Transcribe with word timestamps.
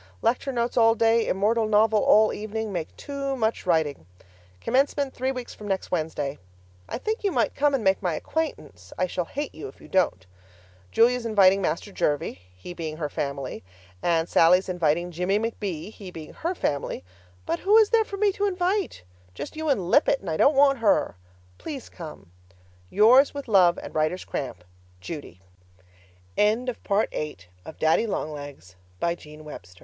Lecture 0.23 0.51
notes 0.51 0.77
all 0.77 0.95
day, 0.95 1.27
immortal 1.27 1.67
novel 1.67 1.99
all 2.03 2.33
evening, 2.33 2.73
make 2.73 2.97
too 2.97 3.35
much 3.35 3.67
writing. 3.67 4.07
Commencement 4.59 5.13
three 5.13 5.31
weeks 5.31 5.53
from 5.53 5.67
next 5.67 5.91
Wednesday. 5.91 6.39
I 6.89 6.97
think 6.97 7.23
you 7.23 7.31
might 7.31 7.53
come 7.53 7.75
and 7.75 7.83
make 7.83 8.01
my 8.01 8.15
acquaintance 8.15 8.91
I 8.97 9.05
shall 9.05 9.25
hate 9.25 9.53
you 9.53 9.67
if 9.67 9.79
you 9.79 9.87
don't! 9.87 10.25
Julia's 10.91 11.23
inviting 11.23 11.61
Master 11.61 11.91
Jervie, 11.91 12.41
he 12.57 12.73
being 12.73 12.97
her 12.97 13.09
family, 13.09 13.63
and 14.01 14.27
Sallie's 14.27 14.67
inviting 14.67 15.11
Jimmie 15.11 15.37
McB., 15.37 15.91
he 15.91 16.09
being 16.09 16.33
her 16.33 16.55
family, 16.55 17.03
but 17.45 17.59
who 17.59 17.77
is 17.77 17.91
there 17.91 18.03
for 18.03 18.17
me 18.17 18.31
to 18.31 18.47
invite? 18.47 19.03
Just 19.35 19.55
you 19.55 19.69
and 19.69 19.91
Lippett, 19.91 20.19
and 20.21 20.31
I 20.31 20.35
don't 20.35 20.55
want 20.55 20.79
her. 20.79 21.15
Please 21.59 21.89
come. 21.89 22.31
Yours, 22.89 23.35
with 23.35 23.47
love 23.47 23.77
and 23.77 23.93
writer's 23.93 24.25
cramp. 24.25 24.63
Judy 24.99 25.41
LOCK 26.35 26.77
WILLOW, 26.89 27.05
19th 27.05 27.37
June 27.37 27.51
Dear 27.65 27.73
Daddy 27.77 28.07
Long 28.07 28.31
Legs, 28.31 28.75
I'm 28.99 29.09
educated! 29.11 29.77